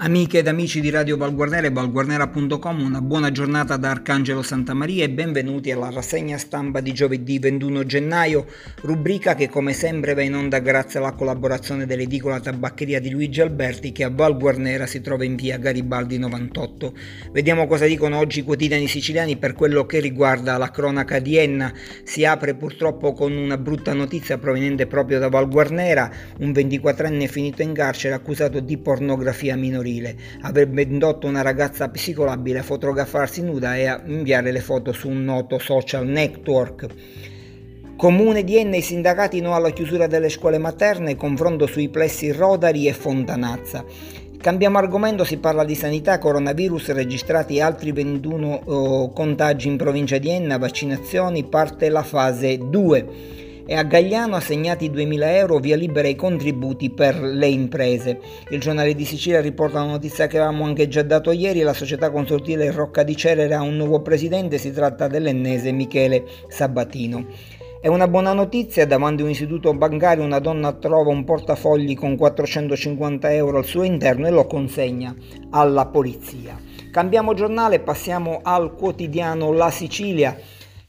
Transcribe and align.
Amiche 0.00 0.38
ed 0.38 0.46
amici 0.46 0.80
di 0.80 0.90
Radio 0.90 1.16
Valguarnera 1.16 1.66
e 1.66 1.72
valguarnera.com, 1.72 2.82
una 2.82 3.00
buona 3.00 3.32
giornata 3.32 3.76
da 3.76 3.90
Arcangelo 3.90 4.42
Santamaria 4.42 5.02
e 5.02 5.10
benvenuti 5.10 5.72
alla 5.72 5.90
rassegna 5.90 6.38
stampa 6.38 6.78
di 6.78 6.92
giovedì 6.92 7.40
21 7.40 7.84
gennaio, 7.84 8.46
rubrica 8.82 9.34
che 9.34 9.48
come 9.48 9.72
sempre 9.72 10.14
va 10.14 10.22
in 10.22 10.36
onda 10.36 10.60
grazie 10.60 11.00
alla 11.00 11.14
collaborazione 11.14 11.84
dell'edicola 11.84 12.38
tabaccheria 12.38 13.00
di 13.00 13.10
Luigi 13.10 13.40
Alberti 13.40 13.90
che 13.90 14.04
a 14.04 14.08
Valguarnera 14.08 14.86
si 14.86 15.00
trova 15.00 15.24
in 15.24 15.34
via 15.34 15.58
Garibaldi 15.58 16.16
98. 16.16 16.92
Vediamo 17.32 17.66
cosa 17.66 17.86
dicono 17.86 18.18
oggi 18.18 18.38
i 18.38 18.44
quotidiani 18.44 18.86
siciliani 18.86 19.36
per 19.36 19.54
quello 19.54 19.84
che 19.84 19.98
riguarda 19.98 20.56
la 20.58 20.70
cronaca 20.70 21.18
di 21.18 21.38
Enna. 21.38 21.74
Si 22.04 22.24
apre 22.24 22.54
purtroppo 22.54 23.14
con 23.14 23.32
una 23.32 23.58
brutta 23.58 23.94
notizia 23.94 24.38
proveniente 24.38 24.86
proprio 24.86 25.18
da 25.18 25.28
Valguarnera, 25.28 26.08
un 26.38 26.52
24enne 26.52 27.26
finito 27.26 27.62
in 27.62 27.72
carcere 27.72 28.14
accusato 28.14 28.60
di 28.60 28.78
pornografia 28.78 29.56
minorile 29.56 29.86
minorile, 29.88 30.16
avrebbe 30.42 30.82
indotto 30.82 31.26
una 31.26 31.42
ragazza 31.42 31.88
psicolabile 31.88 32.58
a 32.58 32.62
fotografarsi 32.62 33.42
nuda 33.42 33.76
e 33.76 33.86
a 33.86 34.00
inviare 34.06 34.52
le 34.52 34.60
foto 34.60 34.92
su 34.92 35.08
un 35.08 35.24
noto 35.24 35.58
social 35.58 36.06
network. 36.06 36.86
Comune 37.96 38.44
di 38.44 38.58
Enna 38.58 38.76
i 38.76 38.82
sindacati 38.82 39.40
no 39.40 39.54
alla 39.54 39.70
chiusura 39.70 40.06
delle 40.06 40.28
scuole 40.28 40.58
materne, 40.58 41.16
confronto 41.16 41.66
sui 41.66 41.88
plessi 41.88 42.30
Rodari 42.30 42.86
e 42.86 42.92
Fontanazza. 42.92 43.84
Cambiamo 44.40 44.78
argomento, 44.78 45.24
si 45.24 45.38
parla 45.38 45.64
di 45.64 45.74
sanità, 45.74 46.18
coronavirus, 46.18 46.92
registrati 46.92 47.60
altri 47.60 47.90
21 47.90 48.60
oh, 48.66 49.10
contagi 49.10 49.66
in 49.66 49.76
provincia 49.76 50.18
di 50.18 50.30
Enna, 50.30 50.58
vaccinazioni, 50.58 51.42
parte 51.42 51.88
la 51.88 52.04
fase 52.04 52.56
2 52.56 53.46
e 53.70 53.74
a 53.74 53.82
Gagliano 53.82 54.34
assegnati 54.34 54.88
2.000 54.90 55.24
euro 55.34 55.58
via 55.58 55.76
libera 55.76 56.08
ai 56.08 56.16
contributi 56.16 56.88
per 56.88 57.20
le 57.20 57.48
imprese. 57.48 58.18
Il 58.48 58.60
giornale 58.60 58.94
di 58.94 59.04
Sicilia 59.04 59.42
riporta 59.42 59.82
una 59.82 59.92
notizia 59.92 60.26
che 60.26 60.38
avevamo 60.38 60.64
anche 60.64 60.88
già 60.88 61.02
dato 61.02 61.32
ieri, 61.32 61.60
la 61.60 61.74
società 61.74 62.10
consortile 62.10 62.70
Rocca 62.70 63.02
di 63.02 63.14
Cerere 63.14 63.52
ha 63.52 63.60
un 63.60 63.76
nuovo 63.76 64.00
presidente, 64.00 64.56
si 64.56 64.72
tratta 64.72 65.06
dell'ennese 65.06 65.70
Michele 65.72 66.24
Sabatino. 66.48 67.26
È 67.78 67.88
una 67.88 68.08
buona 68.08 68.32
notizia, 68.32 68.86
davanti 68.86 69.20
a 69.20 69.26
un 69.26 69.32
istituto 69.32 69.74
bancario 69.74 70.24
una 70.24 70.38
donna 70.38 70.72
trova 70.72 71.10
un 71.10 71.24
portafogli 71.24 71.94
con 71.94 72.16
450 72.16 73.34
euro 73.34 73.58
al 73.58 73.66
suo 73.66 73.82
interno 73.82 74.26
e 74.26 74.30
lo 74.30 74.46
consegna 74.46 75.14
alla 75.50 75.84
polizia. 75.84 76.58
Cambiamo 76.90 77.34
giornale 77.34 77.80
passiamo 77.80 78.40
al 78.42 78.74
quotidiano 78.74 79.52
La 79.52 79.70
Sicilia 79.70 80.34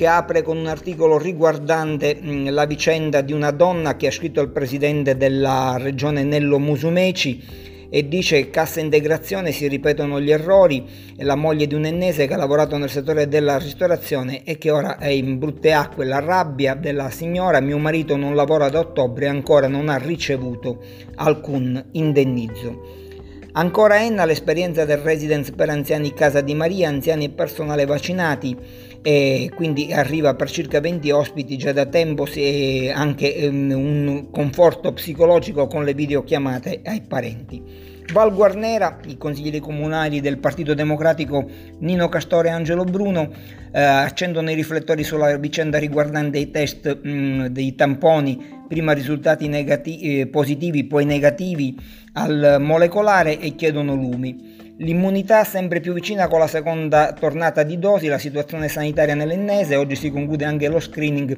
che 0.00 0.06
apre 0.06 0.40
con 0.40 0.56
un 0.56 0.66
articolo 0.66 1.18
riguardante 1.18 2.18
la 2.22 2.64
vicenda 2.64 3.20
di 3.20 3.34
una 3.34 3.50
donna 3.50 3.96
che 3.96 4.06
ha 4.06 4.10
scritto 4.10 4.40
al 4.40 4.48
presidente 4.48 5.18
della 5.18 5.76
regione 5.78 6.22
Nello 6.22 6.58
Musumeci 6.58 7.86
e 7.90 8.08
dice 8.08 8.48
cassa 8.48 8.80
integrazione 8.80 9.52
si 9.52 9.68
ripetono 9.68 10.18
gli 10.18 10.30
errori 10.30 10.86
e 11.14 11.22
la 11.22 11.34
moglie 11.34 11.66
di 11.66 11.74
un 11.74 11.84
ennese 11.84 12.26
che 12.26 12.32
ha 12.32 12.38
lavorato 12.38 12.78
nel 12.78 12.88
settore 12.88 13.28
della 13.28 13.58
ristorazione 13.58 14.42
e 14.44 14.56
che 14.56 14.70
ora 14.70 14.96
è 14.96 15.08
in 15.08 15.38
brutte 15.38 15.74
acque. 15.74 16.06
La 16.06 16.20
rabbia 16.20 16.74
della 16.74 17.10
signora 17.10 17.60
mio 17.60 17.76
marito 17.76 18.16
non 18.16 18.34
lavora 18.34 18.70
da 18.70 18.78
ottobre 18.78 19.26
e 19.26 19.28
ancora 19.28 19.68
non 19.68 19.90
ha 19.90 19.98
ricevuto 19.98 20.78
alcun 21.16 21.88
indennizzo 21.92 23.09
Ancora 23.52 24.00
Enna 24.00 24.24
l'esperienza 24.24 24.84
del 24.84 24.98
residence 24.98 25.50
per 25.50 25.70
anziani 25.70 26.14
Casa 26.14 26.40
di 26.40 26.54
Maria, 26.54 26.88
anziani 26.88 27.24
e 27.24 27.30
personale 27.30 27.84
vaccinati 27.84 28.56
e 29.02 29.50
quindi 29.56 29.92
arriva 29.92 30.34
per 30.34 30.48
circa 30.48 30.78
20 30.78 31.10
ospiti 31.10 31.56
già 31.56 31.72
da 31.72 31.86
tempo 31.86 32.26
e 32.32 32.92
anche 32.94 33.48
um, 33.48 33.70
un 33.72 34.30
conforto 34.30 34.92
psicologico 34.92 35.66
con 35.66 35.84
le 35.84 35.94
videochiamate 35.94 36.82
ai 36.84 37.00
parenti. 37.00 37.98
Val 38.12 38.34
Guarnera, 38.34 38.98
i 39.06 39.16
consiglieri 39.16 39.60
comunali 39.60 40.20
del 40.20 40.38
Partito 40.38 40.74
Democratico 40.74 41.48
Nino 41.78 42.08
Castore 42.08 42.48
e 42.48 42.50
Angelo 42.50 42.84
Bruno 42.84 43.30
eh, 43.72 43.80
accendono 43.80 44.50
i 44.50 44.54
riflettori 44.54 45.04
sulla 45.04 45.36
vicenda 45.36 45.78
riguardante 45.78 46.38
i 46.38 46.50
test 46.50 47.00
mh, 47.02 47.10
mm, 47.10 47.46
dei 47.46 47.74
tamponi, 47.74 48.64
prima 48.66 48.92
risultati 48.92 49.46
negati- 49.46 50.20
eh, 50.20 50.26
positivi, 50.26 50.84
poi 50.84 51.04
negativi 51.04 51.76
al 52.14 52.56
molecolare 52.60 53.38
e 53.38 53.54
chiedono 53.54 53.94
lumi. 53.94 54.74
L'immunità 54.78 55.44
sempre 55.44 55.80
più 55.80 55.92
vicina 55.92 56.26
con 56.26 56.40
la 56.40 56.48
seconda 56.48 57.12
tornata 57.12 57.62
di 57.62 57.78
dosi, 57.78 58.08
la 58.08 58.18
situazione 58.18 58.68
sanitaria 58.68 59.14
nell'ennese, 59.14 59.76
oggi 59.76 59.94
si 59.94 60.10
conclude 60.10 60.44
anche 60.46 60.68
lo 60.68 60.80
screening 60.80 61.36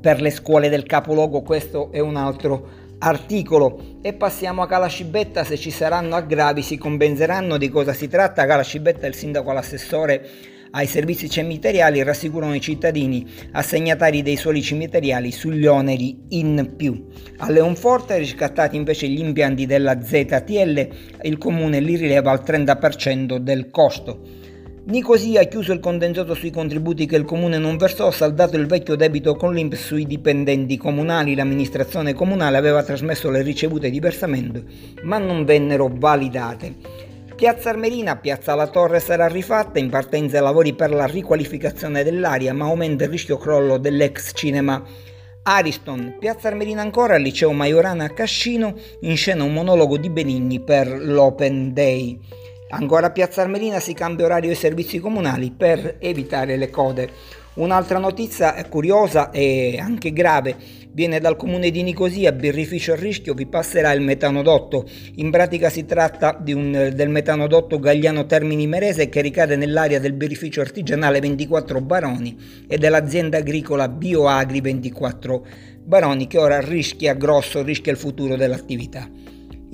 per 0.00 0.20
le 0.20 0.30
scuole 0.30 0.68
del 0.68 0.84
capoluogo, 0.84 1.42
questo 1.42 1.90
è 1.92 2.00
un 2.00 2.16
altro 2.16 2.90
articolo 3.04 3.98
e 4.00 4.12
passiamo 4.12 4.62
a 4.62 4.68
Calascibetta 4.68 5.42
se 5.42 5.56
ci 5.56 5.70
saranno 5.70 6.14
aggravi 6.14 6.62
si 6.62 6.78
compenseranno 6.78 7.56
di 7.56 7.68
cosa 7.68 7.92
si 7.92 8.06
tratta 8.06 8.46
Calascibetta 8.46 9.08
il 9.08 9.14
sindaco 9.14 9.50
l'assessore 9.52 10.28
ai 10.70 10.86
servizi 10.86 11.28
cimiteriali 11.28 12.02
rassicurano 12.02 12.54
i 12.54 12.60
cittadini 12.60 13.28
assegnatari 13.52 14.22
dei 14.22 14.36
suoli 14.36 14.62
cimiteriali 14.62 15.30
sugli 15.30 15.66
oneri 15.66 16.24
in 16.30 16.74
più. 16.78 17.08
A 17.38 17.50
Leonforte, 17.50 18.16
riscattati 18.16 18.76
invece 18.76 19.06
gli 19.06 19.18
impianti 19.18 19.66
della 19.66 20.00
ZTL, 20.00 20.88
il 21.24 21.36
comune 21.36 21.78
li 21.78 21.96
rileva 21.96 22.30
al 22.30 22.42
30% 22.42 23.36
del 23.36 23.68
costo. 23.68 24.20
Nicosia 24.84 25.42
ha 25.42 25.44
chiuso 25.44 25.72
il 25.72 25.78
contenzioso 25.78 26.34
sui 26.34 26.50
contributi 26.50 27.06
che 27.06 27.14
il 27.14 27.24
comune 27.24 27.56
non 27.56 27.76
versò, 27.76 28.10
saldato 28.10 28.56
il 28.56 28.66
vecchio 28.66 28.96
debito 28.96 29.36
con 29.36 29.54
l'Inps 29.54 29.80
sui 29.80 30.06
dipendenti 30.06 30.76
comunali. 30.76 31.36
L'amministrazione 31.36 32.14
comunale 32.14 32.56
aveva 32.56 32.82
trasmesso 32.82 33.30
le 33.30 33.42
ricevute 33.42 33.90
di 33.90 34.00
versamento, 34.00 34.64
ma 35.04 35.18
non 35.18 35.44
vennero 35.44 35.88
validate. 35.88 36.74
Piazza 37.36 37.70
Armerina, 37.70 38.16
Piazza 38.16 38.56
La 38.56 38.66
Torre 38.66 38.98
sarà 38.98 39.28
rifatta, 39.28 39.78
in 39.78 39.88
partenza 39.88 40.40
lavori 40.40 40.74
per 40.74 40.90
la 40.90 41.06
riqualificazione 41.06 42.02
dell'area, 42.02 42.52
ma 42.52 42.64
aumenta 42.64 43.04
il 43.04 43.10
rischio 43.10 43.36
crollo 43.36 43.78
dell'ex 43.78 44.32
cinema. 44.34 44.82
Ariston, 45.44 46.16
Piazza 46.18 46.48
Armerina 46.48 46.82
ancora, 46.82 47.16
Liceo 47.16 47.52
Majorana 47.52 48.04
a 48.04 48.10
Cascino, 48.10 48.74
in 49.02 49.16
scena 49.16 49.44
un 49.44 49.52
monologo 49.52 49.96
di 49.96 50.10
Benigni 50.10 50.58
per 50.58 50.88
l'Open 50.88 51.72
Day. 51.72 52.18
Ancora 52.74 53.08
a 53.08 53.10
Piazza 53.10 53.42
Armerina 53.42 53.80
si 53.80 53.92
cambia 53.92 54.24
orario 54.24 54.48
ai 54.48 54.56
servizi 54.56 54.98
comunali 54.98 55.52
per 55.54 55.96
evitare 55.98 56.56
le 56.56 56.70
code. 56.70 57.10
Un'altra 57.56 57.98
notizia 57.98 58.54
curiosa 58.66 59.30
e 59.30 59.78
anche 59.78 60.10
grave 60.10 60.56
viene 60.92 61.20
dal 61.20 61.36
comune 61.36 61.70
di 61.70 61.82
Nicosia, 61.82 62.32
birrificio 62.32 62.92
a 62.92 62.96
rischio, 62.96 63.34
vi 63.34 63.44
passerà 63.44 63.92
il 63.92 64.00
metanodotto. 64.00 64.88
In 65.16 65.30
pratica 65.30 65.68
si 65.68 65.84
tratta 65.84 66.42
un, 66.46 66.92
del 66.94 67.10
metanodotto 67.10 67.78
Gagliano 67.78 68.24
Termini 68.24 68.66
Merese 68.66 69.10
che 69.10 69.20
ricade 69.20 69.56
nell'area 69.56 69.98
del 69.98 70.14
birrificio 70.14 70.62
artigianale 70.62 71.20
24 71.20 71.78
Baroni 71.82 72.38
e 72.66 72.78
dell'azienda 72.78 73.36
agricola 73.36 73.86
Bioagri 73.86 74.62
24 74.62 75.46
Baroni 75.84 76.26
che 76.26 76.38
ora 76.38 76.60
rischia 76.62 77.12
grosso, 77.12 77.62
rischia 77.62 77.92
il 77.92 77.98
futuro 77.98 78.34
dell'attività. 78.34 79.06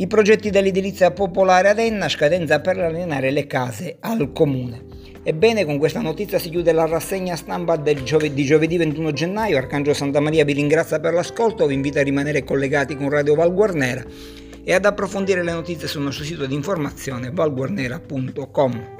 I 0.00 0.06
progetti 0.06 0.50
dell'edilizia 0.50 1.10
popolare 1.10 1.70
ad 1.70 1.80
Enna, 1.80 2.08
scadenza 2.08 2.60
per 2.60 2.78
allenare 2.78 3.32
le 3.32 3.48
case 3.48 3.96
al 3.98 4.30
comune. 4.30 4.84
Ebbene, 5.24 5.64
con 5.64 5.76
questa 5.76 6.00
notizia 6.00 6.38
si 6.38 6.50
chiude 6.50 6.70
la 6.70 6.86
rassegna 6.86 7.34
stampa 7.34 7.82
giove- 8.04 8.32
di 8.32 8.44
giovedì 8.44 8.76
21 8.76 9.10
gennaio. 9.10 9.56
Arcangelo 9.56 9.96
Santa 9.96 10.20
Maria 10.20 10.44
vi 10.44 10.52
ringrazia 10.52 11.00
per 11.00 11.14
l'ascolto, 11.14 11.66
vi 11.66 11.74
invita 11.74 11.98
a 11.98 12.04
rimanere 12.04 12.44
collegati 12.44 12.94
con 12.94 13.10
Radio 13.10 13.34
Val 13.34 13.52
Guarnera 13.52 14.04
e 14.62 14.72
ad 14.72 14.84
approfondire 14.84 15.42
le 15.42 15.50
notizie 15.50 15.88
sul 15.88 16.02
nostro 16.02 16.22
sito 16.22 16.46
di 16.46 16.54
informazione 16.54 17.32
valguarnera.com. 17.32 18.97